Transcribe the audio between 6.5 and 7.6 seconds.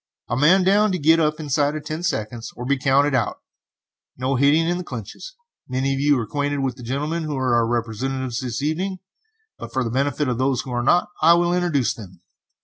with the gentlemen who are